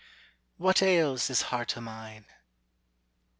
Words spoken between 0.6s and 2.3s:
AILS THIS HEART O' MINE?